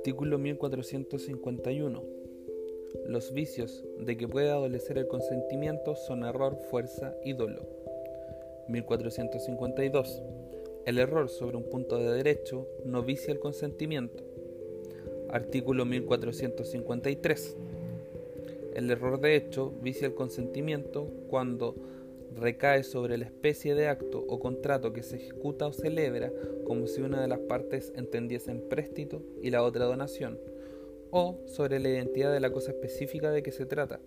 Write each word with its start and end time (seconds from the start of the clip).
Artículo 0.00 0.38
1451. 0.38 2.02
Los 3.06 3.34
vicios 3.34 3.84
de 3.98 4.16
que 4.16 4.26
puede 4.26 4.48
adolecer 4.48 4.96
el 4.96 5.06
consentimiento 5.06 5.94
son 5.94 6.24
error, 6.24 6.56
fuerza 6.70 7.14
y 7.22 7.34
dolo. 7.34 7.68
1452. 8.68 10.22
El 10.86 10.98
error 10.98 11.28
sobre 11.28 11.58
un 11.58 11.64
punto 11.64 11.98
de 11.98 12.14
derecho 12.14 12.66
no 12.86 13.02
vicia 13.02 13.30
el 13.30 13.40
consentimiento. 13.40 14.24
Artículo 15.28 15.84
1453. 15.84 17.56
El 18.74 18.90
error 18.90 19.20
de 19.20 19.36
hecho 19.36 19.70
vicia 19.82 20.06
el 20.06 20.14
consentimiento 20.14 21.10
cuando 21.28 21.74
recae 22.36 22.84
sobre 22.84 23.18
la 23.18 23.24
especie 23.24 23.74
de 23.74 23.88
acto 23.88 24.24
o 24.28 24.38
contrato 24.38 24.92
que 24.92 25.02
se 25.02 25.16
ejecuta 25.16 25.66
o 25.66 25.72
celebra 25.72 26.30
como 26.64 26.86
si 26.86 27.02
una 27.02 27.20
de 27.20 27.28
las 27.28 27.40
partes 27.40 27.92
entendiese 27.96 28.50
empréstito 28.50 29.22
y 29.42 29.50
la 29.50 29.62
otra 29.62 29.86
donación, 29.86 30.38
o 31.10 31.40
sobre 31.46 31.80
la 31.80 31.88
identidad 31.88 32.32
de 32.32 32.40
la 32.40 32.52
cosa 32.52 32.70
específica 32.70 33.30
de 33.30 33.42
que 33.42 33.52
se 33.52 33.66
trata, 33.66 34.00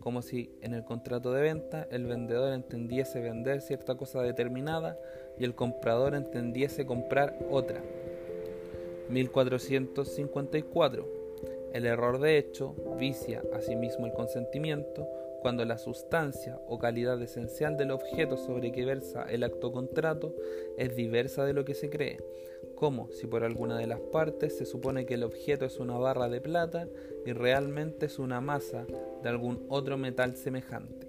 como 0.00 0.22
si 0.22 0.50
en 0.60 0.74
el 0.74 0.84
contrato 0.84 1.32
de 1.32 1.42
venta 1.42 1.86
el 1.90 2.06
vendedor 2.06 2.52
entendiese 2.52 3.20
vender 3.20 3.60
cierta 3.60 3.96
cosa 3.96 4.22
determinada 4.22 4.98
y 5.38 5.44
el 5.44 5.54
comprador 5.54 6.14
entendiese 6.14 6.86
comprar 6.86 7.38
otra. 7.50 7.82
1454. 9.08 11.20
El 11.72 11.86
error 11.86 12.20
de 12.20 12.38
hecho 12.38 12.74
vicia 12.98 13.42
asimismo 13.54 14.06
el 14.06 14.12
consentimiento 14.12 15.06
cuando 15.40 15.64
la 15.64 15.78
sustancia 15.78 16.60
o 16.68 16.78
calidad 16.78 17.20
esencial 17.22 17.76
del 17.76 17.90
objeto 17.90 18.36
sobre 18.36 18.72
que 18.72 18.84
versa 18.84 19.24
el 19.28 19.42
acto 19.42 19.72
contrato 19.72 20.34
es 20.76 20.94
diversa 20.94 21.44
de 21.44 21.52
lo 21.52 21.64
que 21.64 21.74
se 21.74 21.90
cree, 21.90 22.18
como 22.74 23.10
si 23.10 23.26
por 23.26 23.44
alguna 23.44 23.78
de 23.78 23.86
las 23.86 24.00
partes 24.00 24.56
se 24.56 24.66
supone 24.66 25.06
que 25.06 25.14
el 25.14 25.24
objeto 25.24 25.64
es 25.64 25.78
una 25.78 25.98
barra 25.98 26.28
de 26.28 26.40
plata 26.40 26.88
y 27.26 27.32
realmente 27.32 28.06
es 28.06 28.18
una 28.18 28.40
masa 28.40 28.86
de 29.22 29.28
algún 29.28 29.64
otro 29.68 29.96
metal 29.96 30.36
semejante. 30.36 31.08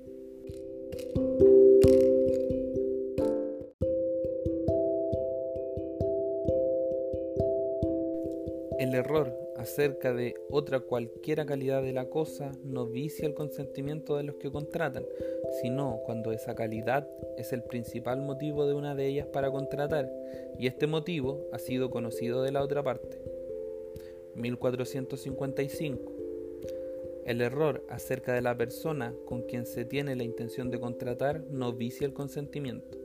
El 8.91 8.97
error 8.97 9.33
acerca 9.55 10.13
de 10.13 10.35
otra 10.49 10.81
cualquiera 10.81 11.45
calidad 11.45 11.81
de 11.81 11.93
la 11.93 12.09
cosa 12.09 12.51
no 12.65 12.87
vicia 12.87 13.25
el 13.25 13.33
consentimiento 13.33 14.17
de 14.17 14.23
los 14.23 14.35
que 14.35 14.51
contratan, 14.51 15.05
sino 15.61 16.01
cuando 16.05 16.33
esa 16.33 16.55
calidad 16.55 17.07
es 17.37 17.53
el 17.53 17.63
principal 17.63 18.21
motivo 18.21 18.67
de 18.67 18.73
una 18.73 18.93
de 18.93 19.07
ellas 19.07 19.27
para 19.27 19.49
contratar, 19.49 20.11
y 20.59 20.67
este 20.67 20.87
motivo 20.87 21.47
ha 21.53 21.57
sido 21.57 21.89
conocido 21.89 22.43
de 22.43 22.51
la 22.51 22.61
otra 22.61 22.83
parte. 22.83 23.17
1455. 24.35 26.11
El 27.25 27.39
error 27.39 27.85
acerca 27.87 28.33
de 28.33 28.41
la 28.41 28.57
persona 28.57 29.15
con 29.23 29.43
quien 29.43 29.65
se 29.65 29.85
tiene 29.85 30.17
la 30.17 30.23
intención 30.23 30.69
de 30.69 30.81
contratar 30.81 31.45
no 31.49 31.71
vicia 31.71 32.05
el 32.05 32.11
consentimiento, 32.11 32.97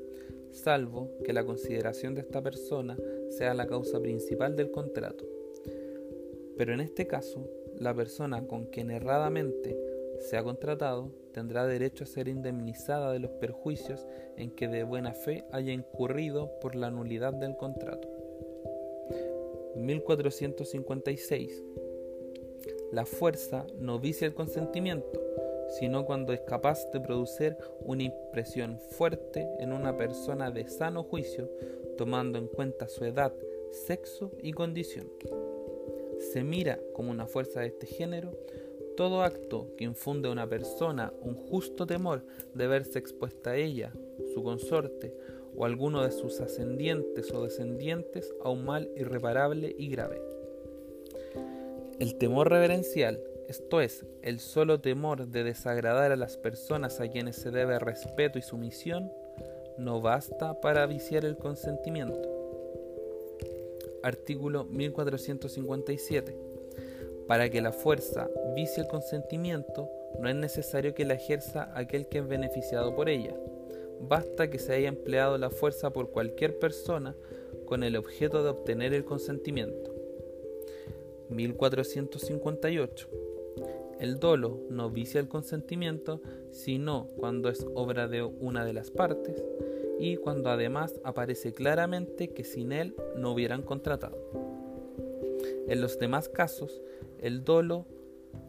salvo 0.51 1.13
que 1.25 1.33
la 1.33 1.47
consideración 1.47 2.17
de 2.17 2.23
esta 2.23 2.43
persona 2.43 2.97
sea 3.31 3.55
la 3.55 3.69
causa 3.69 4.01
principal 4.01 4.57
del 4.57 4.73
contrato. 4.73 5.36
Pero 6.57 6.73
en 6.73 6.81
este 6.81 7.07
caso, 7.07 7.49
la 7.79 7.95
persona 7.95 8.47
con 8.47 8.67
quien 8.67 8.91
erradamente 8.91 9.79
se 10.19 10.37
ha 10.37 10.43
contratado 10.43 11.11
tendrá 11.33 11.67
derecho 11.67 12.05
a 12.05 12.07
ser 12.07 12.29
indemnizada 12.29 13.13
de 13.13 13.19
los 13.19 13.31
perjuicios 13.33 14.07
en 14.37 14.51
que 14.51 14.69
de 14.69 14.85
buena 14.85 15.13
fe 15.13 15.45
haya 15.53 15.73
incurrido 15.73 16.51
por 16.61 16.75
la 16.75 16.91
nulidad 16.91 17.35
del 17.35 17.57
contrato. 17.57 18.09
1456. 19.77 21.63
La 22.93 23.05
fuerza 23.05 23.67
no 23.79 23.99
vicia 23.99 24.27
el 24.27 24.33
consentimiento, 24.33 25.21
sino 25.79 26.07
cuando 26.07 26.33
es 26.33 26.41
capaz 26.41 26.91
de 26.93 27.01
producir 27.01 27.59
una 27.81 28.05
impresión 28.05 28.79
fuerte 28.79 29.47
en 29.59 29.73
una 29.73 29.95
persona 29.99 30.51
de 30.51 30.67
sano 30.69 31.03
juicio, 31.03 31.51
tomando 31.99 32.39
en 32.39 32.47
cuenta 32.47 32.89
su 32.89 33.05
edad, 33.05 33.35
sexo 33.71 34.31
y 34.43 34.53
condición 34.53 35.11
se 36.19 36.43
mira 36.43 36.79
como 36.93 37.11
una 37.11 37.27
fuerza 37.27 37.61
de 37.61 37.67
este 37.67 37.87
género, 37.87 38.33
todo 38.97 39.23
acto 39.23 39.75
que 39.77 39.85
infunde 39.85 40.29
a 40.29 40.33
una 40.33 40.49
persona 40.49 41.13
un 41.21 41.35
justo 41.35 41.87
temor 41.87 42.25
de 42.55 42.67
verse 42.67 42.99
expuesta 42.99 43.51
a 43.51 43.57
ella, 43.57 43.93
su 44.35 44.43
consorte 44.43 45.15
o 45.55 45.65
alguno 45.65 46.03
de 46.03 46.13
sus 46.13 46.41
ascendientes 46.41 47.33
o 47.33 47.43
descendientes 47.43 48.35
a 48.43 48.51
un 48.51 48.65
mal 48.65 48.91
irreparable 48.97 49.75
y 49.79 49.89
grave. 49.89 50.21
El 51.99 52.17
temor 52.17 52.51
reverencial, 52.51 53.21
esto 53.49 53.81
es, 53.81 54.05
el 54.23 54.41
solo 54.41 54.81
temor 54.81 55.29
de 55.29 55.45
desagradar 55.45 56.13
a 56.13 56.17
las 56.17 56.37
personas 56.37 57.01
a 57.01 57.09
quienes 57.09 57.37
se 57.37 57.51
debe 57.51 57.79
respeto 57.79 58.39
y 58.39 58.43
sumisión, 58.43 59.11
no 59.79 60.01
basta 60.01 60.61
para 60.61 60.87
viciar 60.87 61.25
el 61.25 61.37
consentimiento 61.37 62.36
artículo 64.07 64.65
1457. 64.67 66.37
Para 67.27 67.51
que 67.51 67.61
la 67.61 67.73
fuerza 67.73 68.31
vicie 68.55 68.85
el 68.85 68.89
consentimiento, 68.89 69.91
no 70.21 70.29
es 70.29 70.37
necesario 70.37 70.95
que 70.95 71.05
la 71.05 71.15
ejerza 71.15 71.77
aquel 71.77 72.07
que 72.07 72.19
es 72.19 72.29
beneficiado 72.29 72.95
por 72.95 73.09
ella. 73.09 73.35
Basta 74.01 74.49
que 74.49 74.61
se 74.61 74.75
haya 74.75 74.89
empleado 74.89 75.39
la 75.39 75.51
fuerza 75.51 75.91
por 75.91 76.11
cualquier 76.11 76.59
persona 76.59 77.17
con 77.65 77.83
el 77.83 77.97
objeto 77.97 78.45
de 78.45 78.51
obtener 78.51 78.95
el 78.95 79.05
consentimiento. 79.05 79.93
1458. 81.29 83.09
El 83.99 84.21
dolo 84.21 84.61
no 84.71 84.91
vicia 84.91 85.21
el 85.21 85.29
consentimiento 85.29 86.21
sino 86.53 87.09
cuando 87.17 87.49
es 87.49 87.67
obra 87.75 88.07
de 88.07 88.23
una 88.23 88.65
de 88.65 88.73
las 88.73 88.91
partes 88.91 89.43
y 89.99 90.17
cuando 90.17 90.51
además 90.51 91.01
aparece 91.05 91.53
claramente 91.53 92.29
que 92.29 92.45
sin 92.45 92.73
él 92.73 92.95
no 93.17 93.33
hubieran 93.33 93.63
contratado. 93.63 94.17
En 95.69 95.81
los 95.81 95.99
demás 95.99 96.29
casos, 96.29 96.83
el 97.19 97.45
dolo 97.45 97.87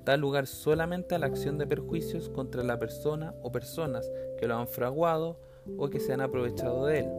da 0.06 0.18
lugar 0.18 0.48
solamente 0.48 1.16
a 1.16 1.20
la 1.20 1.28
acción 1.28 1.58
de 1.58 1.68
perjuicios 1.68 2.30
contra 2.30 2.64
la 2.64 2.80
persona 2.80 3.34
o 3.42 3.52
personas 3.52 4.12
que 4.38 4.48
lo 4.48 4.56
han 4.56 4.68
fraguado 4.68 5.40
o 5.78 5.90
que 5.90 6.00
se 6.00 6.14
han 6.14 6.22
aprovechado 6.22 6.86
de 6.86 7.00
él, 7.00 7.10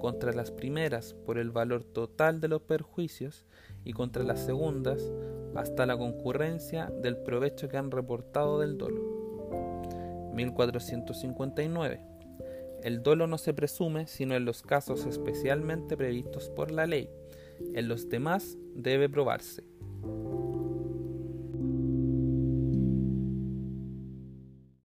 contra 0.00 0.32
las 0.32 0.50
primeras 0.50 1.14
por 1.14 1.38
el 1.38 1.50
valor 1.50 1.84
total 1.84 2.40
de 2.40 2.48
los 2.48 2.62
perjuicios 2.62 3.46
y 3.84 3.92
contra 3.92 4.24
las 4.24 4.40
segundas 4.40 5.10
hasta 5.54 5.86
la 5.86 5.96
concurrencia 5.96 6.92
del 7.02 7.16
provecho 7.16 7.68
que 7.68 7.76
han 7.76 7.90
reportado 7.90 8.60
del 8.60 8.76
dolo. 8.78 9.02
1459 10.34 12.17
el 12.82 13.02
dolo 13.02 13.26
no 13.26 13.38
se 13.38 13.54
presume 13.54 14.06
sino 14.06 14.34
en 14.34 14.44
los 14.44 14.62
casos 14.62 15.06
especialmente 15.06 15.96
previstos 15.96 16.50
por 16.50 16.70
la 16.70 16.86
ley. 16.86 17.08
En 17.74 17.88
los 17.88 18.08
demás 18.08 18.56
debe 18.74 19.08
probarse. 19.08 19.64